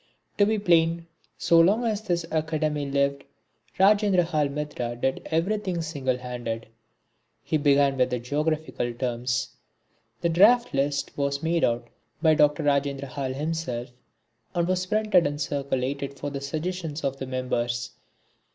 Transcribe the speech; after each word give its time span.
To 0.39 0.47
be 0.47 0.57
plain, 0.57 1.05
so 1.37 1.59
long 1.59 1.83
as 1.85 2.01
this 2.01 2.25
academy 2.31 2.89
lived 2.89 3.23
Rajendrahal 3.79 4.49
Mitra 4.51 4.95
did 4.95 5.21
everything 5.27 5.83
single 5.83 6.17
handed. 6.17 6.65
He 7.43 7.57
began 7.57 7.97
with 7.97 8.09
Geographical 8.23 8.95
terms. 8.95 9.49
The 10.21 10.29
draft 10.29 10.73
list 10.73 11.15
was 11.15 11.43
made 11.43 11.63
out 11.63 11.87
by 12.19 12.33
Dr. 12.33 12.63
Rajendrahal 12.63 13.35
himself 13.35 13.89
and 14.55 14.67
was 14.67 14.87
printed 14.87 15.27
and 15.27 15.39
circulated 15.39 16.17
for 16.17 16.31
the 16.31 16.41
suggestions 16.41 17.03
of 17.03 17.17
the 17.17 17.27
members. 17.27 17.91